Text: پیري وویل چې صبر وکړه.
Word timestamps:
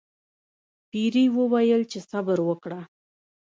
پیري 0.89 1.25
وویل 1.37 1.81
چې 1.91 1.99
صبر 2.09 2.37
وکړه. 2.43 2.79